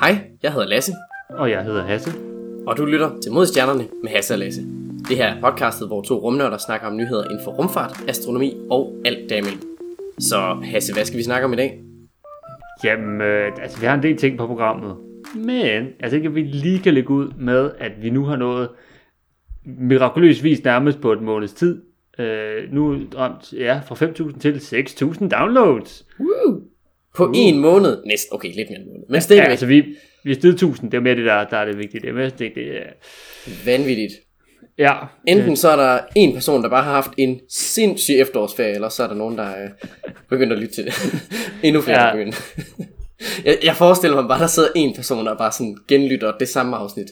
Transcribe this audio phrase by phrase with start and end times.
[0.00, 0.92] Hej, jeg hedder Lasse,
[1.30, 2.10] Og jeg hedder Hasse.
[2.66, 4.62] og du lytter til Mod Stjernerne med Hasse og Lasse.
[5.08, 8.96] Det her er podcastet, hvor to rumnørder snakker om nyheder inden for rumfart, astronomi og
[9.04, 9.60] alt derimellem.
[10.18, 11.80] Så Hasse, hvad skal vi snakke om i dag?
[12.84, 14.96] Jamen, øh, altså vi har en del ting på programmet.
[15.34, 18.68] Men jeg tænker, at vi lige kan lægge ud med, at vi nu har nået
[19.64, 21.82] mirakuløsvis nærmest på et måneds tid.
[22.18, 26.06] Øh, nu ramt, ja, fra 5.000 til 6.000 downloads.
[26.20, 26.60] Woo!
[27.16, 29.84] På en måned, næsten, okay, lidt mere en måned, men stadigvæk Ja, altså vi,
[30.24, 32.00] vi stedet 1000, det er mere det, der, der er det vigtige.
[32.00, 32.90] Det er mest det, det er,
[33.64, 34.12] vanvittigt.
[34.78, 34.94] ja,
[35.28, 39.02] Enten så er der en person, der bare har haft en sindssyg efterårsferie, eller så
[39.02, 39.68] er der nogen, der er
[40.28, 40.94] begyndt at lytte til det.
[41.64, 42.06] Endnu flere, Ja.
[42.06, 42.54] der begyndt.
[43.44, 46.76] jeg, jeg forestiller mig bare, der sidder en person, der bare sådan genlytter det samme
[46.76, 47.06] afsnit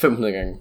[0.00, 0.54] 500 gange.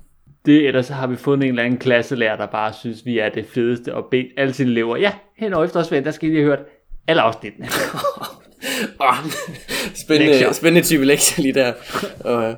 [0.46, 3.30] Det, ellers så har vi fundet en eller anden klasselærer, der bare synes, vi er
[3.30, 6.44] det fedeste, og bedt alle sine elever, ja, hen over efterårsferien, der skal I lige
[6.44, 6.66] have hørt
[7.08, 7.68] alle afsnittene.
[9.00, 9.16] Oh,
[10.06, 10.52] spændende, Lektier.
[10.52, 11.74] spændende type lektier lige der.
[12.20, 12.56] Og, øh,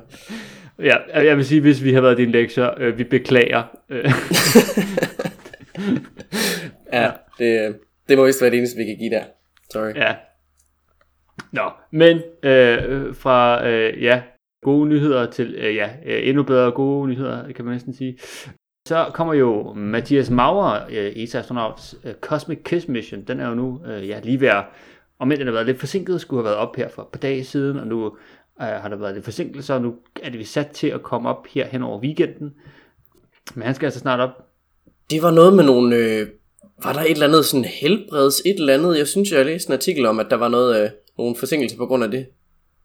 [0.84, 3.62] Ja, jeg vil sige, hvis vi har været din lektier, øh, vi beklager.
[6.92, 7.76] Ja, det,
[8.08, 9.22] det må vist være det eneste, vi kan give der.
[9.72, 9.94] Sorry.
[9.94, 10.14] ja.
[11.52, 14.22] Nå, men øh, fra øh, ja,
[14.66, 18.18] gode nyheder til øh, ja, øh, endnu bedre gode nyheder, kan man næsten sige.
[18.88, 23.20] Så kommer jo Mathias Maurer, øh, ESA-astronauts øh, Cosmic Kiss Mission.
[23.20, 24.64] Den er jo nu øh, ja, lige ved at,
[25.18, 27.44] om den har været lidt forsinket, skulle have været op her for et par dage
[27.44, 28.12] siden, og nu øh,
[28.58, 31.46] har der været lidt forsinkelser, og nu er det vi sat til at komme op
[31.46, 32.52] her hen over weekenden.
[33.54, 34.30] Men han skal altså snart op.
[35.10, 35.96] Det var noget med nogle...
[35.96, 36.26] Øh,
[36.82, 38.98] var der et eller andet sådan helbreds et eller andet?
[38.98, 41.86] Jeg synes, jeg læste en artikel om, at der var noget, øh, nogle forsinkelser på
[41.86, 42.26] grund af det.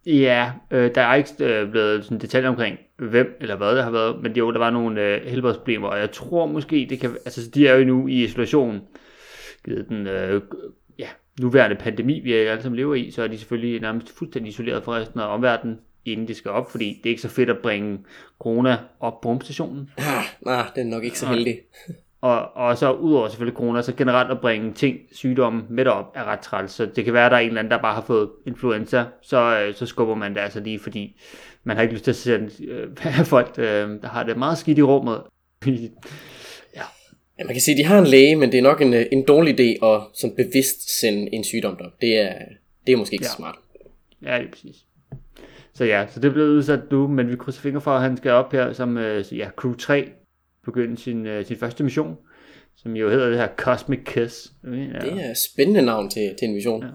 [0.05, 3.91] Ja, øh, der er ikke øh, blevet sådan detaljer omkring, hvem eller hvad der har
[3.91, 7.49] været, men jo, der var nogle øh, helbredsproblemer, og jeg tror måske, det kan, altså
[7.49, 8.81] de er jo nu i isolation,
[9.65, 10.41] givet den øh,
[10.99, 11.07] ja,
[11.41, 14.93] nuværende pandemi, vi alle sammen lever i, så er de selvfølgelig nærmest fuldstændig isoleret fra
[14.93, 17.99] resten af omverdenen, inden de skal op, fordi det er ikke så fedt at bringe
[18.39, 19.89] corona op på rumstationen.
[19.97, 21.59] Ah, nej, det er nok ikke så heldig.
[22.21, 26.23] Og, og så udover selvfølgelig corona, så generelt at bringe ting, sygdomme med op er
[26.23, 26.71] ret træls.
[26.71, 29.03] Så det kan være, at der er en eller anden, der bare har fået influenza,
[29.21, 31.19] så, øh, så skubber man det altså lige, fordi
[31.63, 32.89] man har ikke lyst til at sende øh,
[33.25, 33.63] folk, øh,
[34.01, 35.21] der har det meget skidt i rummet.
[37.39, 39.05] Ja, man kan sige, at de har en læge, men det er nok en, øh,
[39.11, 41.91] en dårlig idé at sådan bevidst sende en sygdom derop.
[42.01, 42.33] Det er,
[42.87, 43.29] det er måske ikke ja.
[43.29, 43.37] så Ja.
[43.37, 43.55] smart.
[44.25, 44.75] ja, det er præcis.
[45.73, 48.31] Så ja, så det blev udsat nu, men vi krydser fingre for, at han skal
[48.31, 50.09] op her som øh, ja, Crew 3,
[50.65, 52.17] begynde sin, øh, sin første mission,
[52.75, 54.51] som jo hedder det her Cosmic Kiss.
[54.63, 54.69] Ja.
[54.69, 56.83] Det er et spændende navn til, til en mission.
[56.83, 56.89] Ja.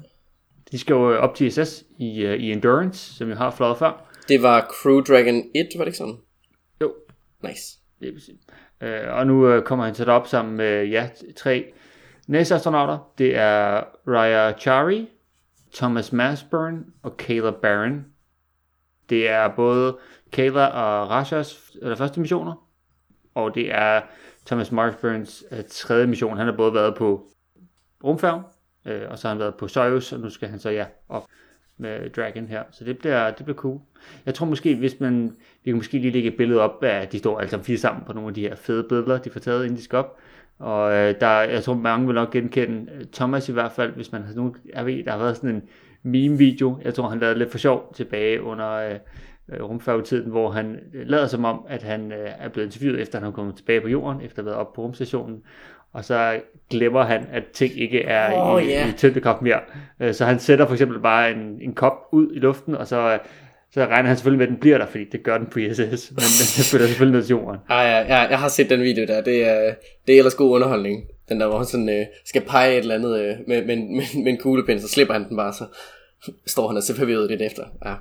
[0.72, 4.10] De skal jo op til ISS i, øh, i Endurance, som jeg har fløjet før.
[4.28, 6.16] Det var Crew Dragon 1, var det ikke sådan?
[6.80, 6.92] Jo,
[7.42, 7.78] Nice.
[8.00, 8.08] Det
[8.80, 9.06] er.
[9.08, 11.72] Øh, og nu øh, kommer han så op sammen med ja, tre
[12.28, 13.12] NASA-astronauter.
[13.18, 15.08] Det er Raya Chari,
[15.74, 18.04] Thomas Masburn og Kayla Barron.
[19.10, 19.96] Det er både
[20.32, 22.65] Kayla og Rajas eller første missioner,
[23.36, 24.00] og det er
[24.46, 26.36] Thomas Masburns øh, tredje mission.
[26.36, 27.28] Han har både været på
[28.04, 28.42] rumfærgen,
[28.86, 31.24] øh, og så har han været på Soyuz, og nu skal han så ja op
[31.78, 32.62] med Dragon her.
[32.70, 33.80] Så det bliver, det bliver cool.
[34.26, 37.12] Jeg tror måske, hvis man, vi kan måske lige lægge et billede op af, at
[37.12, 39.40] de står alle sammen fire sammen på nogle af de her fede billeder, de får
[39.40, 40.18] taget, inden de skal op.
[40.58, 44.12] Og øh, der, jeg tror, mange vil nok genkende øh, Thomas i hvert fald, hvis
[44.12, 44.56] man har nogen...
[44.74, 45.62] jeg ved, der har været sådan en
[46.02, 48.98] meme-video, jeg tror, han lavede lidt for sjov tilbage under øh,
[49.52, 53.18] øh, rumfærgetiden, hvor han øh, lader som om, at han øh, er blevet interviewet, efter
[53.18, 55.42] han er kommet tilbage på jorden, efter at have været oppe på rumstationen,
[55.92, 56.40] og så
[56.70, 58.88] glemmer han, at ting ikke er Åh, i, ja.
[58.88, 59.60] i tyngdekraft mere.
[60.00, 63.12] Øh, Så han sætter for eksempel bare en, en kop ud i luften, og så,
[63.12, 63.18] øh,
[63.70, 66.10] så regner han selvfølgelig med, at den bliver der, fordi det gør den på ISS,
[66.10, 67.60] men den følger selvfølgelig ned til jorden.
[67.70, 69.20] Ej, ja, ja, jeg har set den video der.
[69.20, 69.74] Det er,
[70.06, 71.04] det er ellers god underholdning.
[71.28, 74.22] Den der, hvor han sådan, øh, skal pege et eller andet øh, med, med, med,
[74.24, 75.64] med en kuglepind, så slipper han den bare, så
[76.46, 77.62] står han og ser forvirret lidt efter.
[77.84, 77.94] Ja.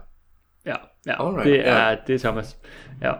[0.66, 0.76] Ja,
[1.08, 1.96] ja Alright, det, er, ja.
[2.08, 2.58] det er Thomas.
[3.02, 3.12] Ja.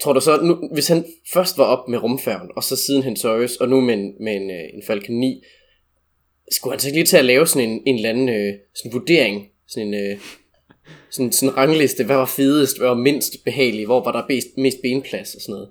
[0.00, 3.16] Tror du så, nu, hvis han først var op med rumfærgen, og så siden hen
[3.16, 5.42] Soyuz, og nu med en, med en, øh, en Falcon 9,
[6.50, 8.92] skulle han så ikke lige til at lave sådan en, en eller anden øh, sådan
[8.92, 10.18] vurdering, sådan en øh,
[11.10, 14.46] sådan, sådan en rangliste, hvad var fedest, hvad var mindst behagelig, hvor var der mest,
[14.56, 15.68] mest benplads og sådan noget.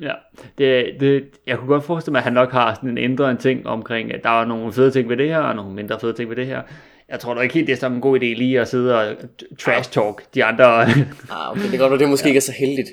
[0.00, 0.14] Ja,
[0.58, 3.36] det, det, jeg kunne godt forestille mig, at han nok har sådan en ændret en
[3.36, 6.12] ting omkring, at der er nogle fede ting ved det her, og nogle mindre fede
[6.12, 6.62] ting ved det her.
[7.08, 9.16] Jeg tror da ikke helt, det er sådan en god idé lige at sidde og
[9.58, 10.82] trash talk de andre.
[11.30, 12.28] Ah, okay, det kan godt være, det måske ja.
[12.28, 12.88] ikke er så heldigt.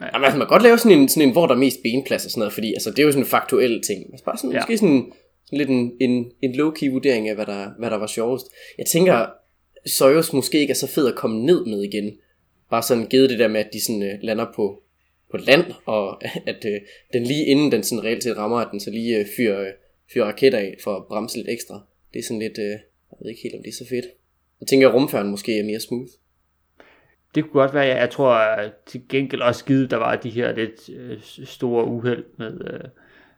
[0.00, 0.10] Nej.
[0.12, 2.24] Jamen, altså, man kan godt lave sådan en, sådan en, hvor der er mest benplads
[2.24, 4.06] og sådan noget, fordi altså, det er jo sådan en faktuel ting.
[4.10, 4.56] Altså, bare sådan, Ja.
[4.56, 4.60] ja.
[4.62, 5.12] måske sådan,
[5.46, 8.46] sådan lidt en, en, en low-key vurdering af, hvad der, hvad der var sjovest.
[8.78, 9.26] Jeg tænker,
[9.86, 12.12] Soyuz måske ikke er så fed at komme ned med igen.
[12.70, 14.82] Bare sådan givet det der med, at de sådan øh, lander på,
[15.30, 16.20] på land, og
[16.52, 16.80] at øh,
[17.12, 19.72] den lige inden den sådan reelt set rammer, at den så lige øh, fyrer, øh,
[20.12, 21.80] fyrer raketter af for at bremse lidt ekstra.
[22.12, 22.78] det er sådan lidt, øh,
[23.18, 24.04] jeg ved ikke helt, om det er så fedt.
[24.60, 26.10] Jeg tænker, at rumfærden måske er mere smooth.
[27.34, 27.96] Det kunne godt være, ja.
[27.96, 32.24] jeg tror at til gengæld også skide, der var de her lidt øh, store uheld
[32.38, 32.80] med, øh,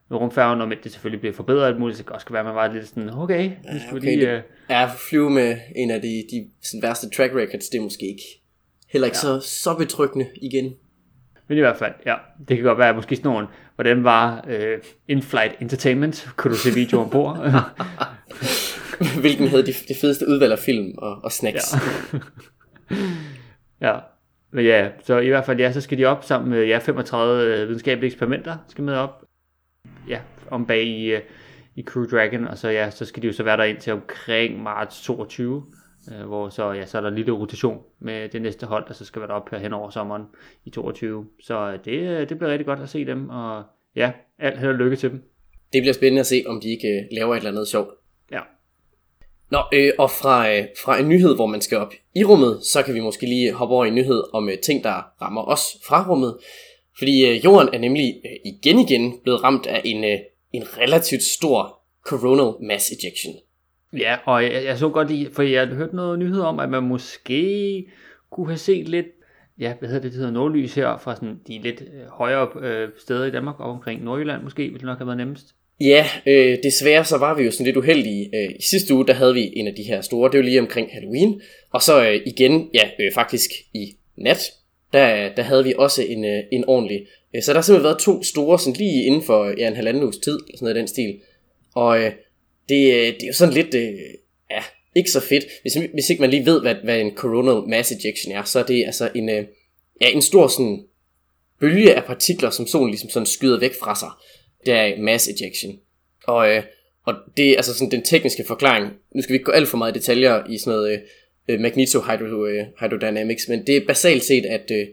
[0.08, 2.40] med rumfærgen, og med det selvfølgelig bliver forbedret alt muligt, så det kan også være,
[2.40, 4.36] at man var lidt sådan, okay, nu skal okay, lige...
[4.36, 8.06] Øh, Ja, flyve med en af de, de sådan, værste track records, det er måske
[8.06, 8.22] ikke
[8.88, 9.40] heller ikke ja.
[9.40, 10.74] så, så betryggende igen.
[11.48, 12.14] Men i hvert fald, ja,
[12.48, 14.78] det kan godt være, måske sådan nogle, hvordan var øh,
[15.08, 17.28] in-flight entertainment, kunne du se videoer på?
[19.20, 21.74] Hvilken havde de, de fedeste udvalg af film og, og snacks.
[22.10, 22.18] Ja.
[23.88, 23.98] ja.
[24.52, 27.44] Men ja, så i hvert fald, ja, så skal de op sammen med ja, 35
[27.44, 29.24] øh, videnskabelige eksperimenter, skal med op.
[30.08, 30.20] Ja,
[30.50, 31.20] om bag i, øh,
[31.76, 33.92] i Crew Dragon, og så ja, så skal de jo så være der ind til
[33.92, 35.64] omkring marts 22,
[36.12, 38.94] øh, hvor så, ja, så er der en lille rotation med det næste hold, der
[38.94, 40.22] så skal være derop her hen over sommeren
[40.64, 41.26] i 22.
[41.42, 43.64] Så øh, det, det bliver rigtig godt at se dem, og
[43.96, 45.22] ja, alt held og lykke til dem.
[45.72, 47.99] Det bliver spændende at se, om de ikke laver et eller andet sjovt.
[49.50, 52.82] Nå, øh, og fra, øh, fra en nyhed, hvor man skal op i rummet, så
[52.82, 55.62] kan vi måske lige hoppe over i en nyhed om øh, ting, der rammer os
[55.86, 56.36] fra rummet.
[56.98, 60.18] Fordi øh, jorden er nemlig øh, igen igen blevet ramt af en, øh,
[60.52, 63.34] en relativt stor coronal mass ejection.
[63.92, 66.70] Ja, og jeg, jeg så godt lige, for jeg har hørt noget nyhed om, at
[66.70, 67.86] man måske
[68.32, 69.06] kunne have set lidt,
[69.58, 72.88] ja, hvad hedder det, det hedder nordlys her, fra sådan de lidt øh, højere øh,
[72.98, 75.54] steder i Danmark, op omkring Nordjylland måske, ville det nok have været nemmest.
[75.80, 78.30] Ja, øh, desværre så var vi jo sådan lidt uheldige.
[78.34, 80.60] Øh, I sidste uge, der havde vi en af de her store, det var lige
[80.60, 81.40] omkring Halloween.
[81.72, 84.52] Og så øh, igen, ja, øh, faktisk i nat,
[84.92, 87.06] der, der havde vi også en, øh, en ordentlig.
[87.34, 89.76] Øh, så der har simpelthen været to store, sådan lige inden for øh, ja, en
[89.76, 91.20] halvanden uges tid, eller sådan noget af den stil.
[91.74, 92.12] Og øh,
[92.68, 93.98] det, øh, det er jo sådan lidt, øh,
[94.50, 94.62] ja,
[94.94, 95.44] ikke så fedt.
[95.62, 98.64] Hvis, hvis ikke man lige ved, hvad, hvad en coronal mass ejection er, så er
[98.64, 99.44] det altså en, øh,
[100.00, 100.84] ja, en stor sådan
[101.60, 104.10] bølge af partikler, som solen ligesom sådan skyder væk fra sig.
[104.66, 105.78] Det er mass ejection.
[106.26, 106.62] Og, øh,
[107.06, 108.92] og det er altså sådan den tekniske forklaring.
[109.14, 110.98] Nu skal vi ikke gå alt for meget i detaljer i sådan noget øh,
[111.48, 114.86] øh magnetohydrodynamics, øh, men det er basalt set, at øh,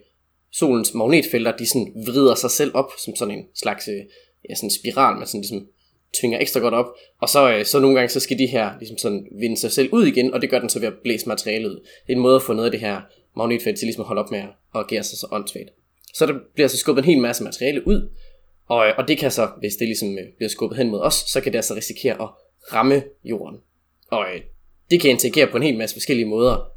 [0.52, 4.04] solens magnetfelter, de sådan vrider sig selv op som sådan en slags øh,
[4.50, 5.68] ja, sådan spiral, man sådan ligesom
[6.20, 6.86] tvinger ekstra godt op,
[7.22, 9.90] og så, øh, så nogle gange så skal de her ligesom sådan vinde sig selv
[9.92, 11.76] ud igen, og det gør den så ved at blæse materialet ud.
[11.76, 13.02] Det er en måde at få noget af det her
[13.38, 15.70] magnetfelt til ligesom at holde op med at agere sig så åndssvagt.
[16.14, 18.10] Så der bliver så skubbet en hel masse materiale ud,
[18.68, 21.14] og, øh, og det kan så, hvis det ligesom øh, bliver skubbet hen mod os,
[21.14, 22.30] så kan det altså risikere at
[22.74, 23.58] ramme jorden.
[24.12, 24.42] Og øh,
[24.92, 26.72] det kan interagere på en hel masse forskellige måder.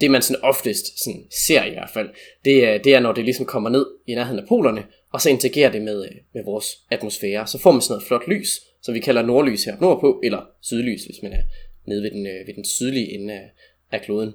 [0.00, 2.08] Det man sådan oftest sådan ser i hvert fald,
[2.44, 5.30] det er, det er når det ligesom kommer ned i nærheden af polerne, og så
[5.30, 7.46] interagerer det med, med vores atmosfære.
[7.46, 11.04] Så får man sådan noget flot lys, som vi kalder nordlys her nordpå, eller sydlys,
[11.04, 11.42] hvis man er
[11.86, 13.50] nede ved den, ved den sydlige ende af,
[13.92, 14.32] af kloden.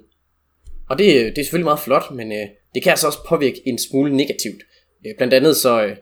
[0.90, 3.78] Og det, det er selvfølgelig meget flot, men øh, det kan altså også påvirke en
[3.78, 4.62] smule negativt.
[5.06, 5.96] Øh, blandt andet så øh,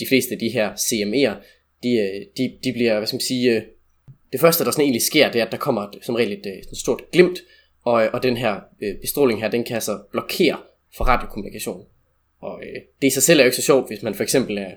[0.00, 1.34] de fleste af de her CME'er,
[1.82, 3.62] de, øh, de, de bliver, hvad skal man sige, øh,
[4.32, 6.52] det første der sådan egentlig sker, det er, at der kommer som regel et, øh,
[6.52, 7.38] et stort glimt,
[7.84, 8.60] og, og den her
[9.00, 10.58] bestråling her, den kan altså blokere
[10.96, 11.86] for radiokommunikation.
[12.40, 14.58] Og øh, det i sig selv er jo ikke så sjovt, hvis man for eksempel
[14.58, 14.70] er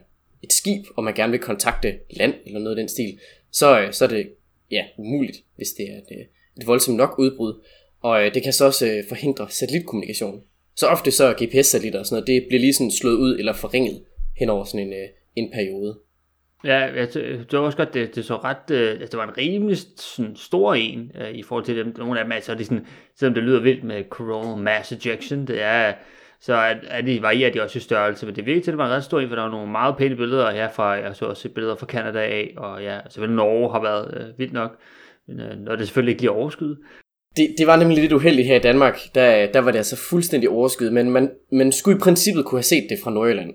[0.44, 3.20] et skib, og man gerne vil kontakte land eller noget af den stil,
[3.52, 4.30] så, øh, så er det
[4.72, 6.28] ja, umuligt, hvis det er et,
[6.58, 7.64] et voldsomt nok udbrud.
[8.02, 10.42] Og øh, det kan så også øh, forhindre satellitkommunikation.
[10.76, 13.54] Så ofte så er GPS-satellitter og sådan noget, det bliver lige sådan slået ud eller
[13.54, 14.04] forringet
[14.40, 16.00] hen over sådan en, øh, en periode.
[16.64, 19.38] Ja, jeg det var også godt, det, det så ret, øh, altså det var en
[19.38, 21.94] rimelig sådan, stor en øh, i forhold til dem.
[21.98, 25.48] Nogle af dem, altså det er sådan, selvom det lyder vildt med coronal mass ejection,
[25.48, 25.94] det er,
[26.40, 28.78] så er, er de, varierer de også i størrelse, men det virker til, at det
[28.78, 31.26] var en ret stor en, for der var nogle meget pæne billeder herfra, jeg så
[31.26, 34.80] også billeder fra Canada af, og ja, selvfølgelig Norge har været øh, vildt nok,
[35.28, 36.78] men øh, når det selvfølgelig ikke lige overskyet.
[37.38, 40.50] Det, det var nemlig lidt uheldigt her i Danmark, der, der var det altså fuldstændig
[40.50, 43.54] overskyet, men man, man skulle i princippet kunne have set det fra Nordjylland.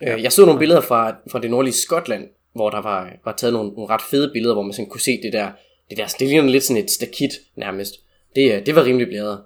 [0.00, 0.14] Ja.
[0.14, 3.52] Øh, jeg så nogle billeder fra, fra det nordlige Skotland, hvor der var, var taget
[3.52, 5.50] nogle, nogle ret fede billeder, hvor man sådan kunne se det der,
[5.90, 7.94] det der, det ligner lidt sådan et stakit nærmest.
[8.36, 9.40] Det, øh, det var rimelig blæret.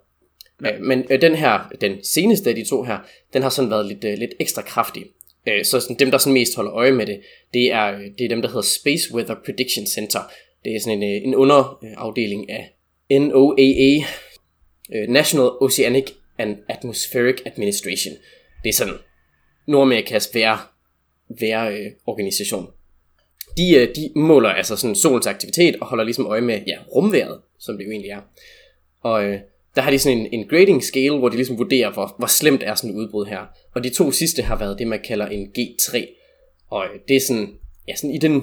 [0.64, 0.74] Ja.
[0.74, 2.98] Øh, men den her, den seneste af de to her,
[3.32, 5.04] den har sådan været lidt, lidt ekstra kraftig.
[5.62, 7.20] Så sådan, dem, der sådan mest holder øje med det,
[7.54, 10.20] det er, det er dem, der hedder Space Weather Prediction Center.
[10.64, 12.74] Det er sådan en, en underafdeling af
[13.10, 14.04] NOAA,
[15.08, 18.14] National Oceanic and Atmospheric Administration.
[18.62, 18.94] Det er sådan
[19.66, 20.72] Nordamerikas vejr,
[21.40, 22.64] vejrorganisation.
[22.64, 22.70] Øh,
[23.56, 27.40] de, øh, de måler altså sådan solens aktivitet og holder ligesom øje med ja, rumværet,
[27.58, 28.20] som det jo egentlig er.
[29.00, 29.38] Og øh,
[29.74, 32.62] der har de sådan en, en grading scale, hvor de ligesom vurderer, hvor, hvor slemt
[32.62, 33.40] er sådan et udbrud her.
[33.74, 36.06] Og de to sidste har været det, man kalder en G3.
[36.70, 37.54] Og øh, det er sådan,
[37.88, 38.42] ja, sådan i den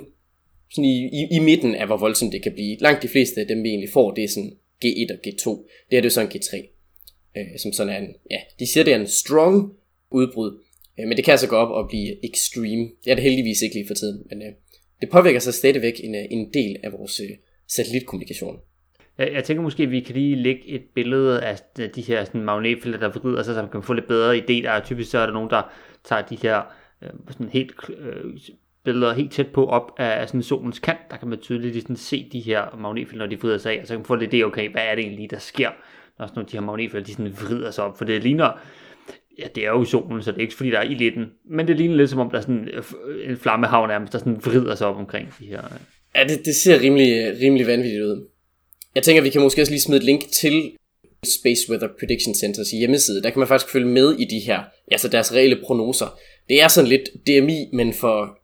[0.71, 2.77] sådan i, i, i midten af, hvor voldsomt det kan blive.
[2.79, 5.67] Langt de fleste af dem, vi egentlig får, det er sådan G1 og G2.
[5.89, 6.57] Det er det jo sådan G3.
[7.37, 9.73] Øh, som sådan er en, ja, de siger, det er en strong
[10.11, 10.62] udbrud.
[10.99, 12.89] Øh, men det kan altså gå op og blive extreme.
[13.03, 14.23] Det er det heldigvis ikke lige for tiden.
[14.29, 14.53] Men øh,
[15.01, 17.29] det påvirker så stadigvæk en, øh, en del af vores, øh,
[17.67, 18.59] satellitkommunikation.
[19.17, 22.25] Jeg, jeg tænker måske, at vi kan lige lægge et billede af øh, de her
[22.25, 24.63] sådan, magnetfelter, der vrider sig, så man kan få lidt bedre idé.
[24.63, 25.61] Der er typisk så er der nogen, der
[26.03, 26.61] tager de her
[27.03, 28.39] øh, sådan helt øh,
[28.83, 30.99] billeder helt tæt på op af sådan solens kant.
[31.11, 33.87] Der kan man tydeligt sådan, se de her magnetfelter, når de vrider sig af, og
[33.87, 35.69] så kan man få lidt idé, okay, hvad er det egentlig, der sker,
[36.19, 37.97] når sådan de her magnetfelter, de sådan vrider sig op.
[37.97, 38.59] For det ligner,
[39.39, 41.25] ja, det er jo solen, så det er ikke fordi, der er ild i den,
[41.49, 42.83] men det ligner lidt som om, der er sådan øh,
[43.29, 45.63] en flammehav nærmest, der sådan vrider sig op omkring de her.
[45.65, 45.79] Øh.
[46.15, 48.27] Ja, det, det ser rimelig, rimelig vanvittigt ud.
[48.95, 50.71] Jeg tænker, vi kan måske også lige smide et link til
[51.25, 53.23] Space Weather Prediction Centers hjemmeside.
[53.23, 54.59] Der kan man faktisk følge med i de her,
[54.91, 56.19] altså deres reelle prognoser.
[56.49, 58.37] Det er sådan lidt DMI, men for,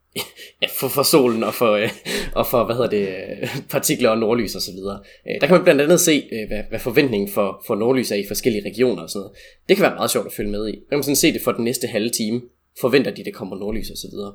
[0.61, 1.89] ja, for, for solen og for, øh,
[2.35, 4.99] og for hvad hedder det, øh, partikler og nordlys og så videre.
[5.29, 8.15] Øh, der kan man blandt andet se, øh, hvad, hvad forventningen for, for nordlys er
[8.15, 9.37] i forskellige regioner og sådan noget.
[9.69, 10.71] Det kan være meget sjovt at følge med i.
[10.71, 12.41] Man kan sådan se det for den næste halve time.
[12.81, 14.33] Forventer de, det kommer nordlys og så videre.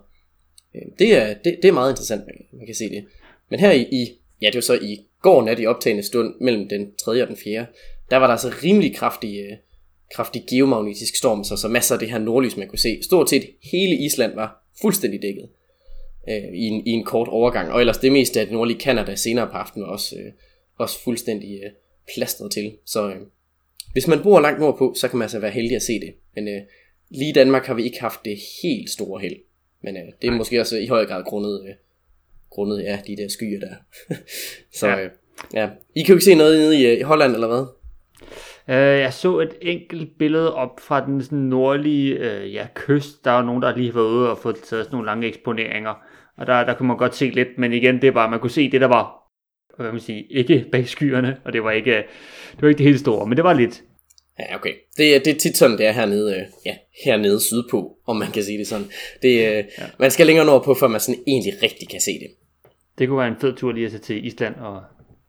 [0.74, 3.04] Øh, det er, det, det er meget interessant, man kan se det.
[3.50, 4.08] Men her i, i
[4.42, 7.22] ja, det var så i går nat i optagende stund mellem den 3.
[7.22, 7.66] og den 4.
[8.10, 9.56] Der var der altså rimelig kraftig, øh,
[10.14, 13.02] kraftig geomagnetisk storm, så, så masser af det her nordlys, man kunne se.
[13.02, 15.48] Stort set hele Island var fuldstændig dækket
[16.28, 17.72] øh, i, en, i en kort overgang.
[17.72, 20.32] Og ellers det meste af det nordlige Kanada senere på aftenen var også, øh,
[20.78, 21.70] også fuldstændig øh,
[22.14, 22.72] plastret til.
[22.86, 23.16] Så øh,
[23.92, 26.14] hvis man bor langt nordpå, så kan man altså være heldig at se det.
[26.34, 26.60] Men øh,
[27.10, 29.36] lige i Danmark har vi ikke haft det helt store held.
[29.82, 30.38] Men øh, det er Nej.
[30.38, 31.74] måske også i høj grad grundet, øh,
[32.50, 33.74] grundet ja, de der skyer der.
[34.78, 35.04] så ja.
[35.04, 35.10] Øh,
[35.54, 35.68] ja.
[35.94, 37.66] I kan jo ikke se noget nede i, øh, i Holland, eller hvad?
[38.68, 43.24] Uh, jeg så et enkelt billede op fra den sådan nordlige uh, ja, kyst.
[43.24, 45.94] Der er nogen, der lige har været ude og fået taget sådan nogle lange eksponeringer.
[46.36, 48.70] Og der, der kunne man godt se lidt, men igen, det var, man kunne se
[48.70, 49.24] det, der var
[49.76, 51.96] hvad man sige, ikke bag skyerne, og det var ikke
[52.50, 53.82] det, var ikke det helt store, men det var lidt.
[54.38, 54.72] Ja, okay.
[54.96, 58.42] Det, det er tit sådan, det er hernede, øh, ja, hernede sydpå, om man kan
[58.42, 58.86] sige det sådan.
[59.22, 59.84] Det, øh, ja.
[59.98, 62.30] Man skal længere nordpå, før man sådan egentlig rigtig kan se det.
[62.98, 64.82] Det kunne være en fed tur lige at tage til Island og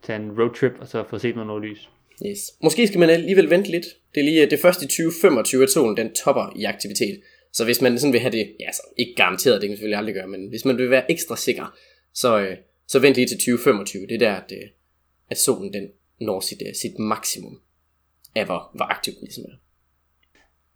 [0.04, 1.90] tage en roadtrip, og så få set noget nordlys.
[2.28, 2.40] Yes.
[2.64, 3.86] Måske skal man alligevel vente lidt.
[4.16, 7.22] Det er lige det første i 2025, at solen den topper i aktivitet.
[7.56, 9.98] Så hvis man sådan vil have det, ja, så ikke garanteret, det kan man selvfølgelig
[9.98, 11.76] aldrig gøre, men hvis man vil være ekstra sikker,
[12.14, 12.58] så, øh,
[12.88, 14.08] så vent lige til 2025.
[14.08, 14.70] Det er der, at, øh,
[15.30, 15.88] at solen den
[16.22, 17.60] når sit, øh, sit maksimum
[18.36, 19.56] af, hvor, hvor aktiv den ligesom er.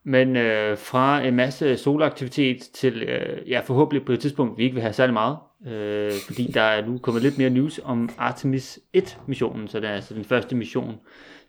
[0.03, 4.73] Men øh, fra en masse solaktivitet til, øh, ja forhåbentlig på et tidspunkt, vi ikke
[4.73, 8.79] vil have særlig meget, øh, fordi der er nu kommet lidt mere news om Artemis
[8.97, 10.95] 1-missionen, så det er altså den første mission,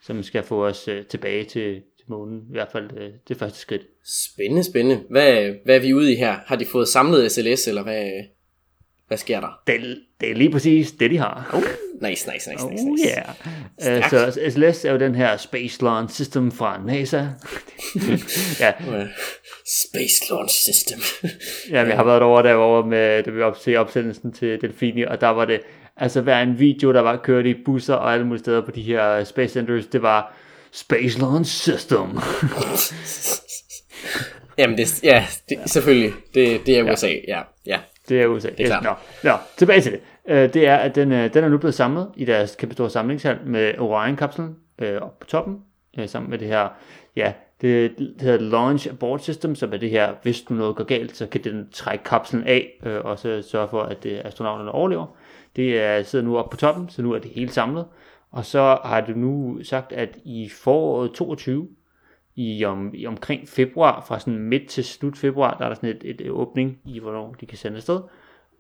[0.01, 3.59] som skal få os øh, tilbage til, til månen, i hvert fald øh, det første
[3.59, 3.83] skridt.
[4.05, 5.05] Spændende, spændende.
[5.11, 6.37] Hvad, hvad er vi ude i her?
[6.47, 8.11] Har de fået samlet SLS, eller hvad,
[9.09, 9.61] hvad sker der?
[9.67, 11.51] Det, det er lige præcis det, de har.
[11.53, 11.63] Oh,
[12.09, 12.85] nice, nice, nice, nice.
[12.85, 13.09] Oh, nice.
[13.09, 13.99] yeah.
[13.99, 17.17] Uh, så SLS er jo den her Space Launch System fra NASA.
[18.65, 18.73] ja.
[19.67, 20.99] Space Launch System.
[21.71, 25.21] ja, vi har været over derovre med, da vi op se opsendelsen til Delfini, og
[25.21, 25.61] der var det,
[25.97, 28.83] altså hver en video, der var kørt i busser og alle mulige steder på de
[28.83, 30.37] her Space Centers, det var
[30.73, 32.19] Space Launch System.
[34.59, 36.13] Jamen, det, ja, det, selvfølgelig.
[36.35, 37.17] Det, det er USA, ja.
[37.29, 37.43] ja.
[37.67, 37.79] ja.
[38.09, 38.49] Det er USA.
[38.59, 38.99] Det er klart.
[39.25, 40.01] Nå, nå, tilbage til det.
[40.25, 42.91] Uh, det er, at den, uh, den er nu blevet samlet i deres kæmpe store
[42.91, 45.59] samlingshal med Orion-kapslen uh, op på toppen,
[45.99, 46.69] uh, sammen med det her,
[47.17, 50.85] ja, det, det hedder Launch Abort System, som er det her, hvis nu noget går
[50.85, 54.71] galt, så kan den trække kapslen af, uh, og så sørge for, at uh, astronauterne
[54.71, 55.07] overlever.
[55.57, 57.85] Det er, sidder nu op på toppen, så nu er det helt samlet.
[58.31, 61.69] Og så har du nu sagt, at i foråret 22,
[62.37, 65.91] i, om, i omkring februar, fra sådan midt til slut februar, der er der sådan
[65.91, 68.01] et, et, et åbning i, hvornår de kan sende afsted.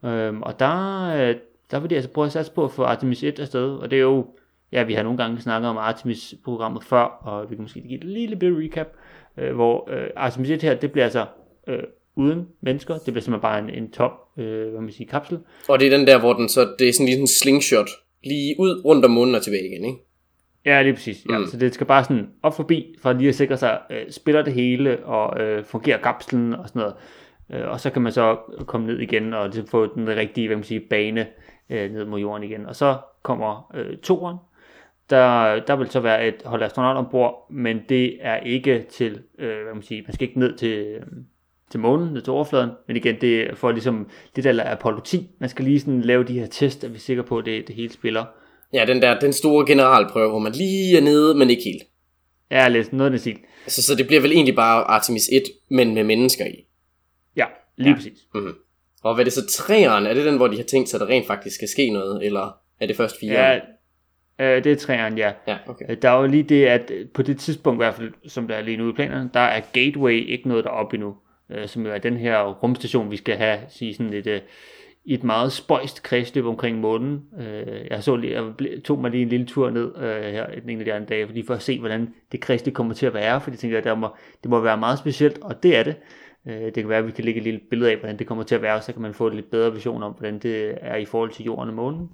[0.05, 1.37] Øhm, og der, øh,
[1.71, 3.97] der vil de altså prøve at satse på at få Artemis 1 afsted, og det
[3.97, 4.27] er jo,
[4.73, 8.05] ja, vi har nogle gange snakket om Artemis-programmet før, og vi kan måske give et
[8.05, 8.87] lille bit recap,
[9.37, 11.27] øh, hvor øh, Artemis 1 her, det bliver altså
[11.67, 11.83] øh,
[12.17, 15.39] uden mennesker, det bliver simpelthen bare en, en tom, øh, hvad man siger, kapsel.
[15.69, 17.89] Og det er den der, hvor den så, det er sådan lige en slingshot,
[18.25, 19.99] lige ud rundt om månen og tilbage igen, ikke?
[20.65, 21.27] Ja, lige præcis.
[21.31, 21.39] Ja.
[21.39, 21.47] Mm.
[21.47, 24.53] Så det skal bare sådan op forbi, for lige at sikre sig, øh, spiller det
[24.53, 26.95] hele, og øh, fungerer kapslen og sådan noget.
[27.51, 28.37] Øh, og så kan man så
[28.67, 31.27] komme ned igen, og ligesom få den rigtige, hvad man siger, bane
[31.71, 32.67] øh, ned mod jorden igen.
[32.67, 34.37] Og så kommer øh, toren.
[35.11, 39.63] Der, der vil så være et hold astronaut ombord, men det er ikke til, øh,
[39.65, 41.03] hvad man siger, man skal ikke ned til, øh,
[41.71, 45.01] til månen, ned til overfladen, men igen, det er for ligesom det der er Apollo
[45.01, 45.31] 10.
[45.41, 47.69] Man skal lige sådan lave de her test, at vi er sikre på, at det,
[47.69, 48.25] det hele spiller.
[48.73, 51.83] Ja, den der, den store generalprøve, hvor man lige er nede, men ikke helt.
[52.51, 53.39] Ja, lidt noget af det stil.
[53.65, 56.67] Altså, så det bliver vel egentlig bare Artemis 1, men med mennesker i.
[57.37, 57.45] Ja,
[57.77, 57.95] lige ja.
[57.95, 58.19] præcis.
[58.35, 58.55] Mm-hmm.
[59.03, 60.07] Og hvad er det så, træeren?
[60.07, 62.27] Er det den, hvor de har tænkt sig, at der rent faktisk skal ske noget,
[62.27, 63.33] eller er det først fire?
[63.33, 63.61] Ja,
[64.41, 65.33] øh, det er træeren, ja.
[65.47, 65.85] ja okay.
[65.89, 68.55] Øh, der er jo lige det, at på det tidspunkt, i hvert fald, som der
[68.55, 71.15] er lige nu i planerne, der er Gateway ikke noget deroppe endnu,
[71.53, 74.41] øh, som jo er den her rumstation, vi skal have, sige sådan lidt, øh,
[75.05, 77.23] i et meget spøjst kredsløb omkring månen.
[77.41, 80.85] Øh, jeg, så jeg tog mig lige en lille tur ned øh, her en af
[80.85, 83.55] de andre dage, fordi for at se, hvordan det kredsløb kommer til at være, fordi
[83.55, 84.09] jeg tænker, at det må,
[84.43, 85.95] det må være meget specielt, og det er det.
[86.47, 88.45] Øh, det kan være, at vi kan lægge et lille billede af, hvordan det kommer
[88.45, 90.97] til at være, så kan man få en lidt bedre vision om, hvordan det er
[90.97, 92.11] i forhold til jorden og månen.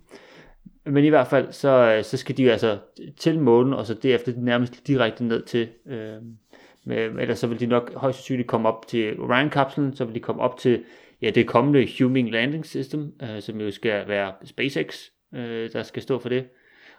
[0.86, 2.78] Men i hvert fald, så, øh, så skal de jo altså
[3.16, 6.12] til månen, og så derefter nærmest direkte ned til, øh,
[6.94, 10.42] ellers så vil de nok højst sandsynligt komme op til Orion-kapslen, så vil de komme
[10.42, 10.84] op til
[11.22, 15.00] ja, det kommende Human Landing System, øh, som jo skal være SpaceX,
[15.34, 16.44] øh, der skal stå for det.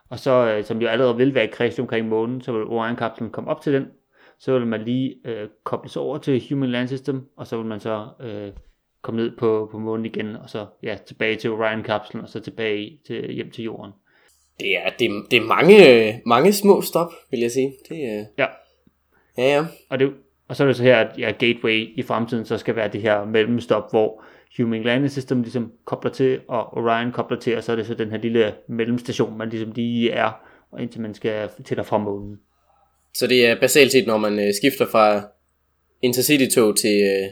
[0.09, 3.29] Og så, øh, som jo allerede vil være i kreds omkring månen, så vil Orion-kapslen
[3.29, 3.85] komme op til den,
[4.39, 7.79] så vil man lige øh, kobles over til Human Land System, og så vil man
[7.79, 8.51] så øh,
[9.01, 12.99] komme ned på, på månen igen, og så ja, tilbage til Orion-kapslen, og så tilbage
[13.07, 13.91] til, hjem til jorden.
[14.59, 17.73] Det er, det, det er mange, mange små stop, vil jeg sige.
[17.89, 18.25] Det, øh...
[18.37, 18.45] Ja.
[19.37, 19.65] Ja, ja.
[19.89, 20.13] Og, det,
[20.47, 23.01] og så er det så her, at ja, Gateway i fremtiden så skal være det
[23.01, 24.23] her mellemstop, hvor
[24.57, 27.93] Human Landing System ligesom kobler til, og Orion kobler til, og så er det så
[27.93, 30.31] den her lille mellemstation, man ligesom lige er,
[30.71, 32.39] og indtil man skal til og fra månen.
[33.13, 35.27] Så det er basalt set, når man øh, skifter fra
[36.01, 37.29] Intercity-tog til, øh,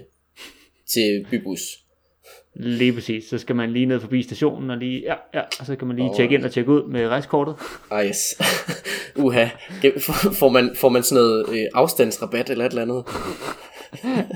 [0.88, 1.60] til bybus.
[2.56, 3.30] Lige præcis.
[3.30, 5.96] Så skal man lige ned forbi stationen, og, lige, ja, ja, og så kan man
[5.96, 6.16] lige oh.
[6.16, 7.56] tjekke ind og tjekke ud med rejsekortet.
[7.92, 8.18] Ah, yes.
[9.18, 9.46] Uha.
[10.40, 13.04] Får man, får man sådan noget øh, afstandsrabat eller et eller andet?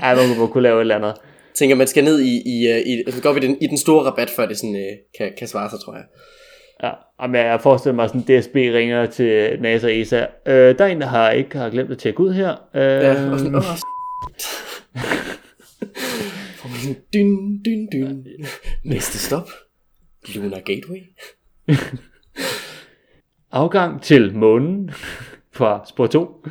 [0.02, 1.14] ja, man må kunne lave et eller andet.
[1.54, 4.30] Tænker, man skal ned i, i, i, altså går vi den, i den store rabat,
[4.30, 6.04] før det sådan, øh, kan, kan svare sig, tror jeg.
[6.82, 10.26] Ja, men jeg forestiller mig sådan, DSB ringer til NASA og ESA.
[10.46, 12.50] Øh, der er en, der har ikke har glemt at tjekke ud her.
[12.74, 13.62] Øh, ja, og sådan, åh,
[17.14, 18.24] dyn, dyn, dyn.
[18.84, 19.50] Næste stop.
[20.34, 21.00] Lunar Gateway.
[23.52, 24.90] Afgang til månen
[25.56, 26.46] fra spor 2.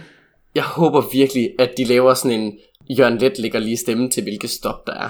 [0.55, 4.49] Jeg håber virkelig, at de laver sådan en Jørgen Let lægger lige stemme til, hvilket
[4.49, 5.09] stop der er.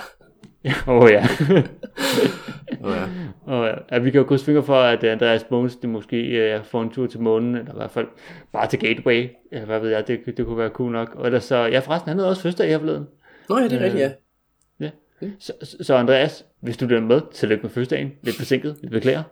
[0.88, 1.24] Åh oh, ja.
[2.84, 3.08] oh, ja.
[3.48, 4.00] Oh, ja.
[4.00, 7.08] Vi kan jo krydse fingre for, at Andreas Mogens det måske uh, får en tur
[7.08, 8.08] til månen, eller i hvert fald
[8.54, 9.30] bare til Gateway.
[9.52, 11.16] Eller hvad ved jeg, det, det kunne være cool nok.
[11.16, 13.08] Og ellers så, ja forresten, han havde også fødselsdag her forleden.
[13.50, 14.12] Nå ja, det er rigtigt, ja.
[14.80, 14.90] Ja.
[15.40, 18.12] Så, så Andreas, hvis du er med, tillykke med fødselsdagen.
[18.24, 19.24] Lidt forsinket, lidt beklager.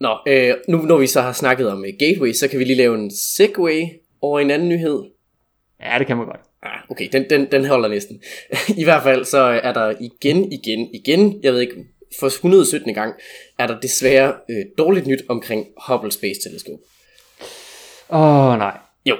[0.00, 2.76] Nå, øh, nu når vi så har snakket om uh, Gateway, så kan vi lige
[2.76, 3.82] lave en segway
[4.20, 5.02] over en anden nyhed.
[5.80, 6.40] Ja, det kan man godt.
[6.62, 8.22] Ah, okay, den, den, den holder næsten.
[8.82, 11.74] I hvert fald så er der igen, igen, igen, jeg ved ikke,
[12.20, 12.94] for 117.
[12.94, 13.14] gang,
[13.58, 16.82] er der desværre øh, dårligt nyt omkring Hubble Space Telescope.
[18.10, 18.78] Åh oh, nej.
[19.06, 19.16] Jo,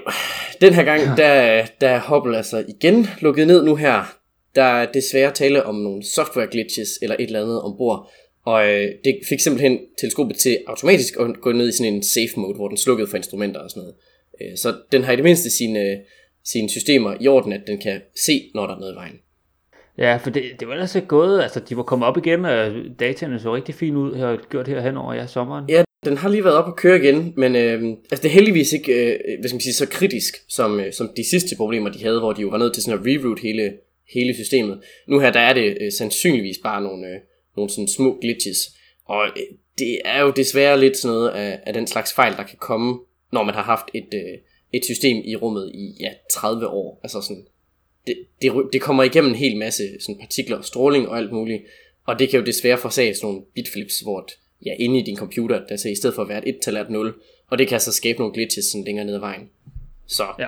[0.61, 4.17] den her gang, der, der er Hubble altså igen lukket ned nu her.
[4.55, 8.11] Der er desværre tale om nogle software glitches eller et eller andet ombord.
[8.47, 12.41] Og øh, det fik simpelthen teleskopet til automatisk at gå ned i sådan en safe
[12.41, 13.95] mode, hvor den slukkede for instrumenter og sådan noget.
[14.41, 16.01] Øh, så den har i det mindste sine,
[16.45, 19.19] sine systemer i orden, at den kan se, når der er noget i vejen.
[19.99, 23.41] Ja, for det, det var ellers gået, altså de var kommet op igen, og dataene
[23.41, 25.65] så rigtig fint ud, har gjort her hen over ja, sommeren.
[25.69, 28.73] Ja, den har lige været op og køre igen, men øh, altså det er heldigvis
[28.73, 32.03] ikke øh, hvad skal man sige, så kritisk, som, øh, som de sidste problemer, de
[32.03, 33.73] havde, hvor de jo var nødt til sådan at reroute hele,
[34.15, 34.81] hele systemet.
[35.09, 37.21] Nu her, der er det øh, sandsynligvis bare nogle, øh,
[37.57, 38.59] nogle sådan små glitches,
[39.05, 42.43] og øh, det er jo desværre lidt sådan noget af, af den slags fejl, der
[42.43, 42.99] kan komme,
[43.33, 44.39] når man har haft et, øh,
[44.73, 47.01] et system i rummet i ja, 30 år.
[47.03, 47.47] Altså sådan,
[48.07, 51.63] det, det, det kommer igennem en hel masse sådan partikler, stråling og alt muligt,
[52.07, 54.29] og det kan jo desværre forsage sådan nogle bitflips, hvor
[54.67, 56.81] ja, inde i din computer, der så i stedet for at være et 1-tal er
[56.81, 57.15] et 0,
[57.51, 59.51] og det kan så skabe nogle glitches sådan længere ned ad vejen.
[60.07, 60.47] Så ja.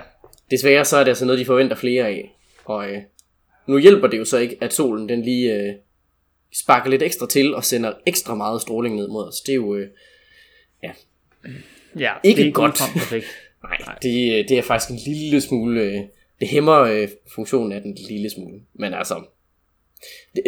[0.51, 3.01] desværre så er det altså noget, de forventer flere af, og øh,
[3.67, 5.73] nu hjælper det jo så ikke, at solen den lige øh,
[6.53, 9.41] sparker lidt ekstra til og sender ekstra meget stråling ned mod os.
[9.41, 9.87] Det er jo, øh,
[10.83, 10.91] ja,
[11.99, 12.81] ja ikke det er godt.
[13.63, 15.81] Nej, det, det er faktisk en lille smule...
[15.81, 16.01] Øh,
[16.39, 18.59] det hæmmer øh, funktionen af den lille smule.
[18.73, 19.23] Men altså...
[20.35, 20.43] Det,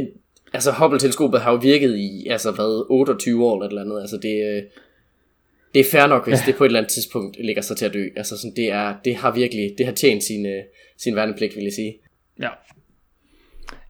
[0.54, 4.02] altså Hubble-teleskopet har jo virket i, altså hvad, 28 år eller et eller andet.
[4.02, 4.64] Altså det, øh,
[5.74, 6.46] det er fair nok, hvis ja.
[6.46, 8.08] det på et eller andet tidspunkt ligger sig til at dø.
[8.16, 10.48] Altså sådan, det, er, det har virkelig, det har tjent sin,
[10.98, 11.98] sin værnepligt, vil jeg sige.
[12.42, 12.50] Ja.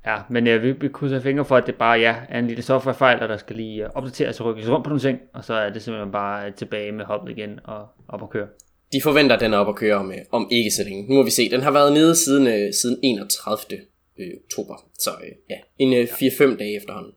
[0.05, 2.63] Ja, men ja, vi, vi kunne fingre for, at det bare ja, er en lille
[2.63, 5.69] softwarefejl, og der skal lige opdateres og rykkes rundt på nogle ting, og så er
[5.69, 8.47] det simpelthen bare tilbage med Hubble igen og op og køre
[8.93, 11.07] de forventer, at den er op at køre om, om ikke så længe.
[11.09, 11.49] Nu må vi se.
[11.49, 13.81] Den har været nede siden, øh, siden 31.
[14.19, 14.75] Øh, oktober.
[14.99, 17.13] Så øh, ja, en øh, 4-5 dage efterhånden.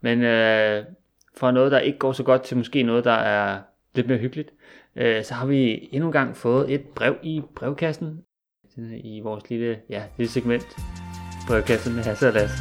[0.00, 0.84] Men øh,
[1.36, 3.60] fra noget, der ikke går så godt, til måske noget, der er
[3.94, 4.50] lidt mere hyggeligt,
[4.96, 8.18] øh, så har vi endnu en gang fået et brev i brevkassen.
[9.04, 10.66] I vores lille, ja, lille segment.
[11.50, 12.56] Brevkassen med Hasse og Lasse.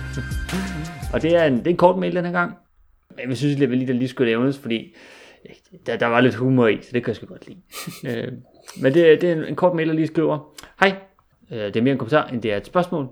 [1.14, 2.54] og det er, en, det er en kort mail den her gang.
[3.28, 4.96] Jeg synes lige, at lige, lige skulle nævnes, fordi
[5.86, 7.60] der, der var lidt humor i, så det kan jeg sgu godt lide.
[8.08, 8.32] øh,
[8.82, 10.56] men det, det er en, en kort mail, der lige skriver.
[10.80, 10.96] Hej,
[11.52, 13.08] øh, det er mere en kommentar, end det er et spørgsmål.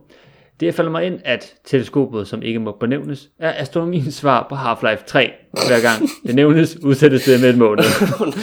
[0.60, 5.06] Det falder mig ind, at teleskopet, som ikke må benævnes, er astronomiens svar på Half-Life
[5.06, 5.32] 3.
[5.52, 7.84] Hver gang det nævnes, udsættes det med et måned.
[8.22, 8.34] oh.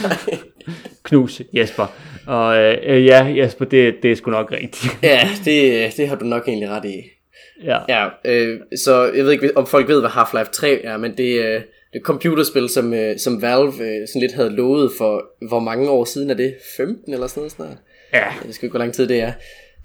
[1.03, 1.87] Knus, Jesper.
[2.27, 4.97] Og øh, ja, Jesper, det, det er sgu nok rigtigt.
[5.03, 7.14] Ja, det, det har du nok egentlig ret i.
[7.63, 7.79] ja.
[7.89, 11.39] Ja, øh, så jeg ved ikke, om folk ved, hvad Half-Life 3 er, men det,
[11.39, 15.23] øh, det er et computerspil, som, øh, som Valve øh, sådan lidt havde lovet for,
[15.47, 16.55] hvor mange år siden er det?
[16.77, 17.77] 15 eller sådan noget snart?
[18.13, 18.25] ja.
[18.45, 19.31] Jeg skal ikke, hvor lang tid det er.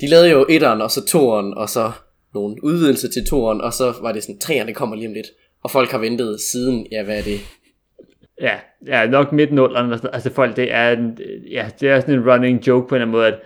[0.01, 1.91] De lavede jo etteren, og så toeren, og så
[2.35, 5.27] nogle udvidelser til toeren, og så var det sådan, treeren, det kommer lige om lidt.
[5.63, 7.41] Og folk har ventet siden, ja, hvad er det?
[8.41, 8.55] Ja,
[8.87, 9.99] ja nok midt nullerne.
[10.13, 11.19] Altså folk, det er, en,
[11.51, 13.39] ja, det er sådan en running joke på en eller anden måde, at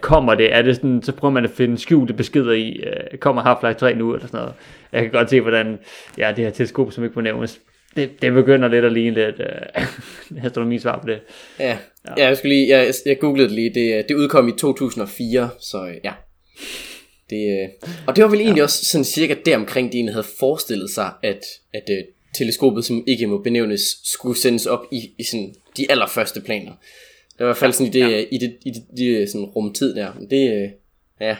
[0.00, 3.42] kommer det, er det sådan, så prøver man at finde skjulte beskeder i, uh, kommer
[3.42, 4.54] Half-Life 3 nu, eller sådan noget.
[4.92, 5.78] Jeg kan godt se, hvordan,
[6.18, 7.60] ja, det her teleskop, som ikke må nævnes,
[7.96, 9.40] det, det begynder lidt at ligne lidt
[10.30, 11.20] uh, astronomisvar på det.
[11.58, 11.78] Ja,
[12.18, 12.26] ja.
[12.26, 15.94] jeg, skulle lige, jeg, jeg googlede det lige, det, det udkom i 2004, så øh,
[16.04, 16.12] ja.
[17.30, 17.68] Det, øh,
[18.06, 18.64] og det var vel egentlig ja.
[18.64, 21.44] også sådan cirka deromkring, de egentlig havde forestillet sig, at,
[21.74, 26.40] at uh, teleskopet, som ikke må benævnes, skulle sendes op i, i sådan de allerførste
[26.40, 26.72] planer.
[27.42, 28.24] Det var i hvert fald sådan i det, ja.
[28.30, 30.12] i det, i det, det sådan rumtid der.
[30.18, 30.70] Men Det, øh,
[31.20, 31.36] ja.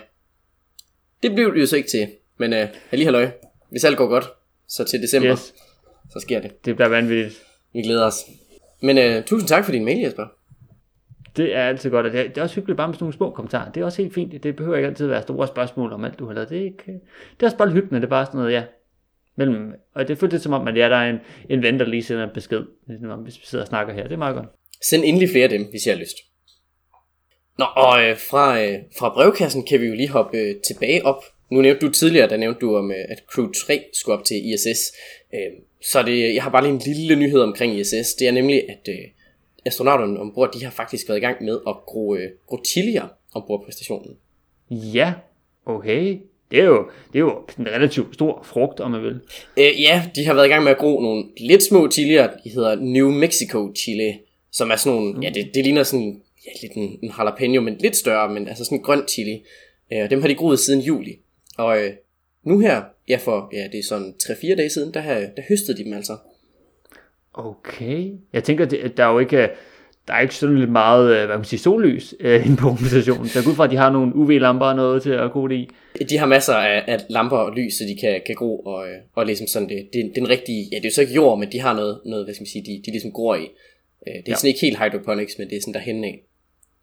[1.23, 2.09] Det blev det jo så ikke til.
[2.37, 3.31] Men øh, lige halløj.
[3.71, 4.25] Hvis alt går godt,
[4.69, 5.55] så til december, Yes,
[6.11, 6.65] så sker det.
[6.65, 7.43] det bliver vanvittigt.
[7.73, 8.15] Vi glæder os.
[8.81, 10.27] Men øh, tusind tak for din mail, Jesper.
[11.37, 13.15] Det er altid godt, og det er, det er også hyggeligt bare med sådan nogle
[13.15, 13.73] små kommentarer.
[13.73, 14.43] Det er også helt fint.
[14.43, 16.49] Det behøver ikke altid være store spørgsmål om alt, du har lavet.
[16.49, 18.65] Det er, ikke, det er også bare hyggeligt, det er bare sådan noget, ja.
[19.37, 22.03] Mellem, og det lidt som om, at ja, der er en, en ven, der lige
[22.03, 24.03] sender en besked, ligesom om, hvis vi sidder og snakker her.
[24.03, 24.47] Det er meget godt.
[24.83, 26.17] Send endelig flere af dem, hvis I har lyst.
[27.59, 31.25] Nå, og øh, fra, øh, fra brevkassen kan vi jo lige hoppe øh, tilbage op.
[31.51, 34.53] Nu nævnte du tidligere, der nævnte du om, øh, at Crew 3 skulle op til
[34.53, 34.93] ISS.
[35.35, 35.51] Øh,
[35.83, 38.15] så det, jeg har bare lige en lille nyhed omkring ISS.
[38.15, 39.05] Det er nemlig, at øh,
[39.67, 43.65] astronauterne ombord, de har faktisk været i gang med at gro, øh, gro chilier ombord
[43.65, 44.17] på stationen.
[44.71, 45.13] Ja,
[45.67, 46.19] okay.
[46.51, 49.21] Det er jo, det er jo en relativt stor frugt, om man vil.
[49.57, 52.29] Øh, ja, de har været i gang med at gro nogle lidt små chilier.
[52.45, 54.19] De hedder New Mexico chili,
[54.53, 55.23] som er sådan nogle, mm.
[55.23, 58.65] ja, det, det ligner sådan, ja, lidt en, en jalapeno, men lidt større, men altså
[58.65, 59.43] sådan en grøn chili.
[59.93, 61.19] Øh, og dem har de groet siden juli.
[61.59, 61.93] Og øh,
[62.45, 65.79] nu her, ja for, ja, det er sådan 3-4 dage siden, der, har, der høstede
[65.79, 66.17] de dem altså.
[67.35, 68.13] Okay.
[68.33, 69.51] Jeg tænker, det, der er jo ikke,
[70.09, 72.69] der er ikke sådan lidt meget, øh, hvad kan man sige, sollys øh, inde på
[72.69, 73.29] rumstationen.
[73.29, 75.57] Så jeg ud fra, at de har nogle UV-lamper og noget til at gro det
[75.57, 75.69] i.
[76.05, 78.97] De har masser af, af lamper og lys, så de kan, kan gro, og, øh,
[79.15, 81.39] og ligesom sådan, det, det, er en rigtig, ja, det er jo så ikke jord,
[81.39, 83.49] men de har noget, noget hvad skal man sige, de, de ligesom gror i.
[84.09, 84.35] Øh, det er Ja.
[84.35, 86.23] sådan ikke helt hydroponics, men det er sådan derhen af.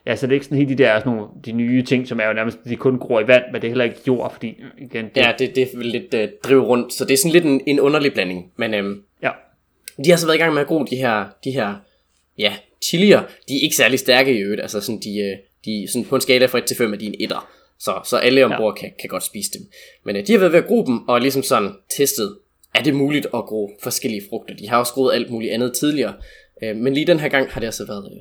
[0.06, 2.20] Ja, så det er ikke sådan helt de der sådan nogle, de nye ting, som
[2.20, 4.58] er jo nærmest, de kun gror i vand, men det er heller ikke jord, fordi
[4.78, 7.32] igen, det, Ja, det, det er vel lidt øh, drive rundt, så det er sådan
[7.32, 8.52] lidt en, en underlig blanding.
[8.58, 9.32] Men øhm, ja.
[10.06, 11.76] de har så været i gang med at gro de her, de her
[12.38, 12.54] ja,
[12.84, 13.20] chilier.
[13.48, 16.22] De er ikke særlig stærke i øvrigt, altså sådan, de, øh, de sådan på en
[16.22, 17.50] skala fra 1 til 5 er de en etter.
[17.80, 18.82] Så, så alle ombord ja.
[18.82, 19.62] kan, kan godt spise dem.
[20.06, 22.38] Men øh, de har været ved at gro dem, og ligesom sådan testet,
[22.76, 24.56] er det muligt at gro forskellige frugter.
[24.56, 26.14] De har også groet alt muligt andet tidligere.
[26.64, 28.20] Øh, men lige den her gang har det altså været, øh,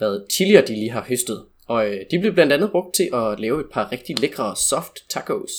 [0.00, 1.44] været chilier, de lige har høstet.
[1.68, 4.92] Og øh, de blev blandt andet brugt til at lave et par rigtig lækre soft
[5.10, 5.50] tacos.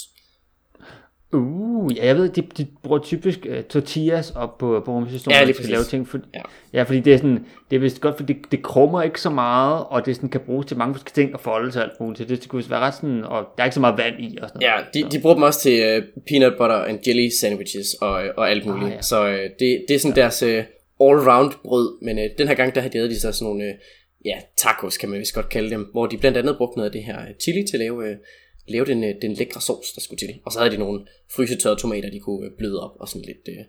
[1.33, 5.45] Uh, ja, jeg ved, de, de bruger typisk uh, tortillas op på, på rumstationen, Ja,
[5.45, 5.71] de skal præcis.
[5.71, 6.07] lave ting.
[6.07, 6.41] For, Ja.
[6.73, 9.29] ja, fordi det er sådan, det er vist godt, fordi det, det krummer ikke så
[9.29, 12.17] meget, og det sådan, kan bruges til mange forskellige ting, og folde til alt muligt.
[12.17, 14.37] Så det, det kunne være ret sådan, og der er ikke så meget vand i
[14.41, 15.11] og sådan Ja, noget.
[15.11, 18.65] de, de bruger dem også til uh, peanut butter and jelly sandwiches og, og alt
[18.65, 18.85] muligt.
[18.87, 19.01] Ah, ja.
[19.01, 20.21] Så uh, det, det er sådan ja.
[20.21, 20.49] deres uh,
[21.05, 23.73] all-round brød, men øh, den her gang der havde de de så sådan nogle øh,
[24.25, 26.93] ja, tacos, kan man vist godt kalde dem, hvor de blandt andet brugte noget af
[26.93, 28.15] det her øh, chili til at lave, øh,
[28.67, 30.39] lave den, øh, den lækre sovs, der skulle til.
[30.45, 33.47] Og så havde de nogle frysetørrede tomater, de kunne øh, bløde op og sådan lidt,
[33.47, 33.65] øh,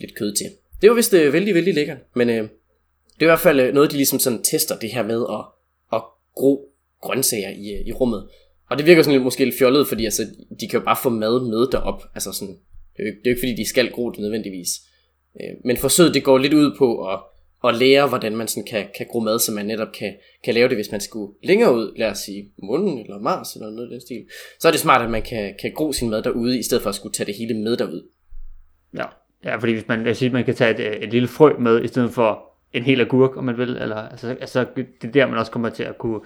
[0.00, 0.46] lidt kød til.
[0.82, 2.42] Det var vist øh, vældig, vældig lækkert, men øh,
[3.14, 5.44] det er i hvert fald øh, noget, de ligesom sådan tester det her med at,
[5.92, 6.02] at
[6.34, 6.70] gro
[7.02, 8.28] grøntsager i, øh, i rummet.
[8.70, 10.22] Og det virker sådan lidt måske lidt fjollet, fordi altså,
[10.60, 12.02] de kan jo bare få mad med derop.
[12.14, 12.54] Altså sådan,
[12.96, 14.70] det, er jo ikke, det er jo ikke fordi, de skal gro det nødvendigvis.
[15.40, 17.20] Øh, Men forsøget det går lidt ud på at,
[17.64, 20.14] at lære, hvordan man sådan kan, kan gro mad, så man netop kan,
[20.44, 23.70] kan lave det, hvis man skulle længere ud, lad os sige månen eller Mars eller
[23.70, 24.26] noget i den stil.
[24.58, 26.88] Så er det smart, at man kan, kan gro sin mad derude, i stedet for
[26.88, 28.08] at skulle tage det hele med derud.
[28.96, 29.04] Ja,
[29.44, 31.84] ja fordi hvis man, lad os sige, man kan tage et, et lille frø med,
[31.84, 35.26] i stedet for en hel agurk, om man vil, eller, altså, altså, det er der,
[35.26, 36.20] man også kommer til at kunne,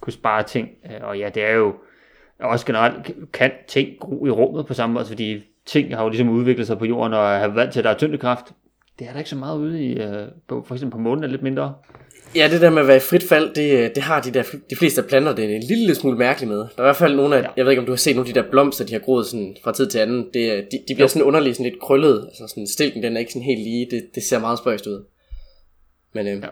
[0.00, 1.74] kunne spare ting, øh, og ja, det er jo,
[2.38, 5.42] også generelt kan ting gro i rummet på samme måde, altså, fordi
[5.72, 7.96] ting har jo ligesom udviklet sig på jorden, og har vant til, at der er
[7.98, 8.44] tyngdekraft.
[8.98, 11.28] Det er der ikke så meget ude i, øh, på, for eksempel på månen er
[11.28, 11.74] lidt mindre.
[12.36, 14.76] Ja, det der med at være i frit fald, det, det har de, der, de
[14.76, 16.58] fleste af planter det er en lille smule mærkeligt med.
[16.58, 17.48] Der er i hvert fald nogle af, Ja.
[17.56, 19.26] jeg ved ikke om du har set nogle af de der blomster, de har groet
[19.26, 20.26] sådan fra tid til anden.
[20.34, 22.24] Det, er- de, de bliver sådan underligt sådan lidt krøllet.
[22.28, 23.86] Altså sådan stilken, den er ikke sådan helt lige.
[23.90, 25.04] Det, det ser meget spøjst ud.
[26.12, 26.48] Men øh, Ja.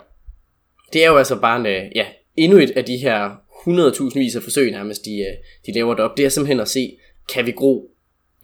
[0.92, 3.30] det er jo altså bare en, øh, ja, endnu et af de her
[3.68, 6.16] 100.000 vis af forsøg nærmest, de, øh, de laver det op.
[6.16, 6.96] Det er simpelthen at se,
[7.34, 7.90] kan vi gro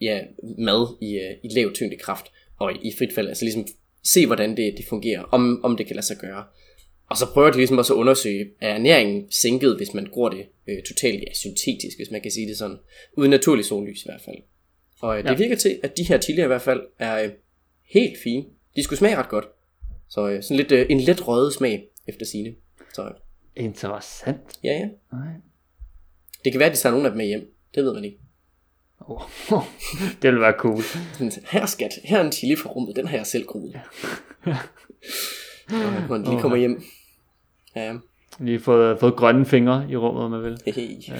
[0.01, 0.21] ja,
[0.57, 2.25] mad i, øh, i lav tyngdekraft
[2.57, 3.27] og i, i frit fald.
[3.27, 3.67] Altså ligesom
[4.03, 6.43] se, hvordan det, det fungerer, om, om det kan lade sig gøre.
[7.09, 10.45] Og så prøver de ligesom også at undersøge, er ernæringen sænket, hvis man går det
[10.67, 12.77] øh, totalt ja, syntetisk, hvis man kan sige det sådan,
[13.17, 14.35] uden naturlig sollys i hvert fald.
[15.01, 15.35] Og øh, det Ja.
[15.35, 17.29] virker til, at de her chilier i hvert fald er øh,
[17.83, 18.45] helt fine.
[18.75, 19.45] De skulle smage ret godt.
[20.09, 22.55] Så øh, sådan lidt øh, en let røget smag efter sine.
[22.93, 23.11] Så øh,
[23.55, 24.59] Interessant.
[24.63, 24.87] ja, ja.
[25.11, 25.33] Nej.
[26.43, 27.53] Det kan være, at de tager nogle af dem med hjem.
[27.75, 28.17] Det ved man ikke.
[29.07, 29.21] Oh,
[30.21, 30.81] det ville være cool.
[31.51, 33.79] Her skat, her er en chili fra rummet, den har jeg selv groet.
[34.45, 34.53] Og
[36.09, 36.83] når den lige kommer hjem.
[37.75, 37.93] Ja,
[38.39, 40.57] Lige fået, fået grønne fingre i rummet, om man vil.
[40.75, 41.13] hehe.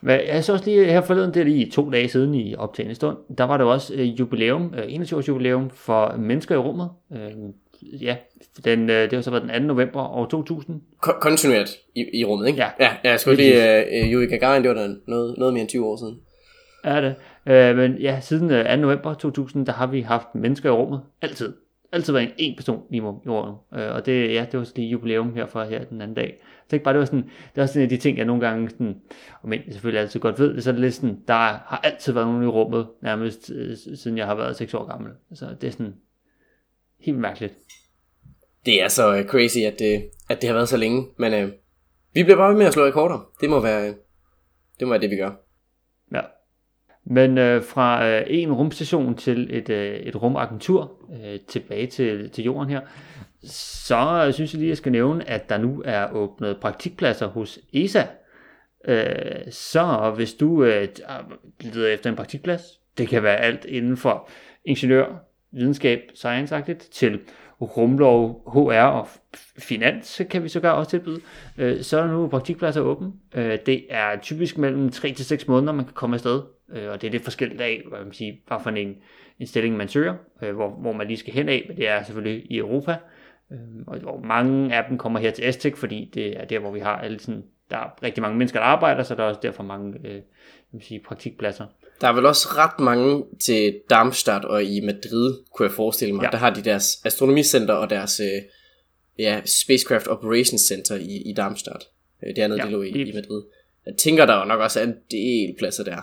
[0.00, 2.94] Hvad, jeg så også lige her forleden, det er lige to dage siden i optagende
[2.94, 6.90] stund, der var der også øh, jubilæum, øh, 21 års jubilæum for mennesker i rummet.
[7.12, 7.30] Øh,
[7.82, 8.16] ja,
[8.64, 9.66] den, øh, det har så været den 2.
[9.66, 10.80] november år 2000.
[11.00, 12.58] Ko- kontinuert i, i rummet, ikke?
[12.58, 12.68] Ja.
[12.80, 15.60] Ja, ja jeg skulle lige, øh, øh, Yuri Gagarin, det var da noget, noget mere
[15.60, 16.18] end 20 år siden.
[16.84, 17.14] Er det.
[17.46, 18.76] Øh, men ja, siden øh, 2.
[18.76, 21.00] november 2000, der har vi haft mennesker i rummet.
[21.22, 21.52] Altid.
[21.92, 23.54] Altid været en, en person i rummet.
[23.74, 26.36] Øh, og det, ja, det var så lige jubilæum her fra her den anden dag.
[26.40, 28.46] Jeg tænkte bare, det var sådan, det også sådan en af de ting, jeg nogle
[28.46, 28.96] gange, sådan,
[29.42, 32.12] og men jeg selvfølgelig altid godt ved, det er sådan lidt sådan, der har altid
[32.12, 35.12] været nogen i rummet, nærmest øh, siden jeg har været 6 år gammel.
[35.34, 35.94] Så det er sådan
[37.00, 37.54] helt mærkeligt.
[38.66, 41.06] Det er så øh, crazy, at det, at det har været så længe.
[41.18, 41.52] Men øh,
[42.14, 43.30] vi bliver bare ved med at slå rekorder.
[43.40, 43.94] Det må være, øh,
[44.78, 45.30] det, må være det, vi gør.
[46.12, 46.20] Ja.
[47.04, 52.44] Men øh, fra øh, en rumstation til et, øh, et rumagentur øh, tilbage til, til
[52.44, 52.80] jorden her,
[53.44, 57.26] så øh, synes jeg lige, at jeg skal nævne, at der nu er åbnet praktikpladser
[57.26, 58.02] hos ESA.
[58.88, 60.88] Øh, så hvis du øh,
[61.60, 62.62] leder efter en praktikplads,
[62.98, 64.28] det kan være alt inden for
[64.64, 67.20] ingeniør, videnskab, science til
[67.60, 69.08] rumlov, HR og
[69.58, 71.20] finans kan vi sågar også tilbyde.
[71.58, 73.12] Øh, så er der nu praktikpladser åben.
[73.34, 76.42] Øh, det er typisk mellem 3 til 6 måneder, man kan komme afsted.
[76.72, 78.96] Øh, og det er lidt forskelligt af, hvad man siger, hvad for en,
[79.38, 82.02] en stilling man søger, øh, hvor, hvor man lige skal hen af, men det er
[82.02, 82.96] selvfølgelig i Europa.
[83.52, 86.70] Øh, og hvor mange af dem kommer her til Aztec, fordi det er der, hvor
[86.70, 89.40] vi har alle sådan, der er rigtig mange mennesker, der arbejder, så der er også
[89.42, 90.22] derfor mange øh,
[90.72, 91.66] man sige, praktikpladser.
[92.00, 96.22] Der er vel også ret mange til Darmstadt og i Madrid, kunne jeg forestille mig.
[96.22, 96.28] Ja.
[96.30, 98.42] Der har de deres astronomicenter og deres øh,
[99.18, 101.88] ja, Spacecraft Operations Center i, i Darmstadt.
[102.26, 103.42] Øh, Det andet, Ja, det lå i, lige i Madrid.
[103.86, 106.02] Jeg tænker, der jo nok også er en del pladser der.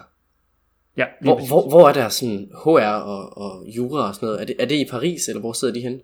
[0.97, 1.49] Ja, Hvor, præcis.
[1.49, 4.41] hvor, hvor er der sådan HR og, og jura og sådan noget?
[4.41, 6.01] Er det, er det i Paris, eller hvor sidder de hen?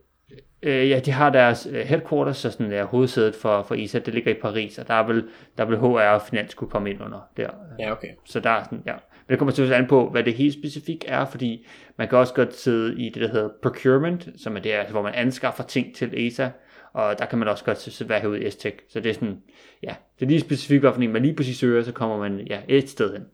[0.64, 4.14] Øh, ja, de har deres øh, headquarters, så sådan er hovedsædet for, for ISA, det
[4.14, 5.24] ligger i Paris, og der er vel,
[5.58, 7.50] der vil HR og Finans kunne komme ind under der.
[7.80, 8.08] Ja, okay.
[8.26, 8.94] Så der er sådan, ja.
[8.94, 11.68] Men det kommer selvfølgelig an på, hvad det helt specifikt er, fordi
[11.98, 15.02] man kan også godt sidde i det, der hedder procurement, som er det, altså, hvor
[15.02, 16.50] man anskaffer ting til ESA,
[16.94, 18.74] og der kan man også godt være herude i STEC.
[18.90, 19.42] Så det er sådan,
[19.84, 22.48] ja, det er lige specifikt, hvad for en man lige præcis søger, så kommer man
[22.50, 23.26] ja, et sted hen.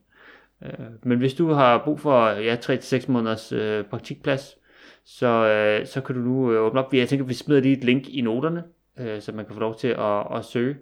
[0.63, 4.58] Øh, Men hvis du har brug for ja, 3-6 måneders øh, praktikplads,
[5.17, 6.93] så, øh, så kan du nu øh, åbne op.
[6.93, 8.63] Jeg tænker, vi smider lige et link i noterne,
[8.99, 10.77] øh, så man kan få lov til at, at søge.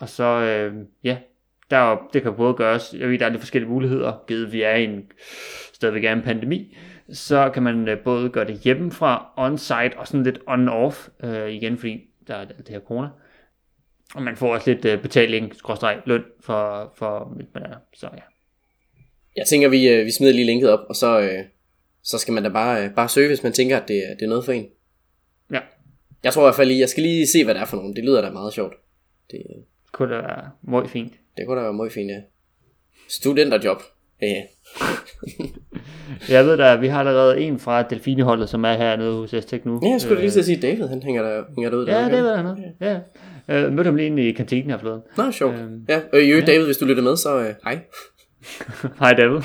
[0.00, 1.18] Og så, øh, ja,
[1.70, 4.74] der, det kan både gøres, jeg ved, der er lidt forskellige muligheder, givet vi er
[4.74, 5.04] i en,
[5.72, 6.76] stadigvæk er en pandemi,
[7.12, 11.78] så kan man øh, både gøre det hjemmefra, on-site og sådan lidt on-off, øh, igen
[11.78, 13.08] fordi der er alt det her corona.
[14.14, 17.76] Og man får også lidt øh, betaling, skråstreg, løn for, for mit man er.
[17.94, 18.22] Så ja.
[19.36, 21.44] Jeg tænker, vi, øh, vi smider lige linket op, og så, øh,
[22.04, 24.22] så skal man da bare, øh, bare søge, hvis man tænker, at det, er- det
[24.24, 24.66] er noget for en.
[25.52, 25.58] Ja,
[26.24, 27.96] Jeg tror i hvert fald lige, jeg skal lige se, hvad det er for nogen.
[27.96, 28.74] Det lyder da meget sjovt.
[29.30, 29.40] Det,
[29.92, 31.12] kunne da være meget fint.
[31.36, 32.20] det kunne da være meget fint, ja.
[33.08, 33.82] Studenterjob.
[34.22, 34.42] Ja,
[36.28, 39.80] Jeg ved da, vi har allerede en fra Delfineholdet, som er hernede hos Estek nu.
[39.82, 41.86] ja jeg skulle lige til at sige, David, han hænger der, hænger der ud.
[41.86, 42.58] Ja, det ved jeg noget.
[42.80, 42.98] Ja.
[43.48, 45.00] Øh, mødte ham lige inde i kantinen her forleden.
[45.16, 45.54] Nå, sjovt.
[45.54, 47.78] Øhm, Ja, øh, jo, David, hvis du lytter med, så øh, hej.
[49.00, 49.36] Hej David.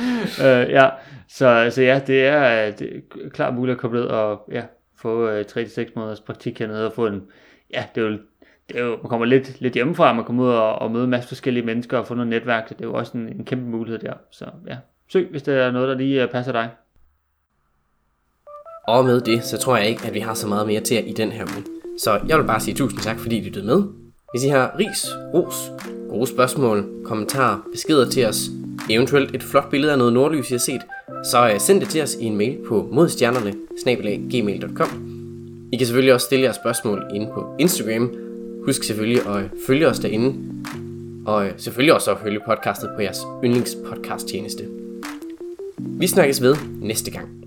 [0.46, 0.88] øh, ja,
[1.34, 4.62] så, så ja, det er, det er klart muligt at komme ned og ja,
[4.96, 7.22] få øh, 3-6 måneders praktik hernede og få en,
[7.74, 8.18] ja, det er jo,
[8.68, 11.10] det er jo man kommer lidt, lidt hjemmefra, man kommer ud og, og møde en
[11.10, 13.64] masse forskellige mennesker og få noget netværk, så det er jo også en, en kæmpe
[13.64, 14.14] mulighed der.
[14.30, 14.76] Så ja,
[15.12, 16.70] søg, hvis der er noget, der lige øh, passer dig.
[18.88, 21.02] Og med det, så tror jeg ikke, at vi har så meget mere til jer
[21.02, 21.64] i den her uge.
[21.98, 23.82] Så jeg vil bare sige tusind tak, fordi I lyttede med.
[24.32, 25.72] Hvis I har ris, ros,
[26.10, 28.48] gode spørgsmål, kommentarer, beskeder til os,
[28.90, 30.80] eventuelt et flot billede af noget nordlys, I har set,
[31.24, 33.54] så øh, send det til os i en mail på modstjernerne
[35.72, 38.14] I kan selvfølgelig også stille jeres spørgsmål inde på Instagram.
[38.64, 40.34] Husk selvfølgelig at øh, følge os derinde.
[41.26, 44.64] Og øh, selvfølgelig også at følge podcastet på jeres yndlingspodcast tjeneste.
[45.78, 47.41] Vi snakkes ved næste gang.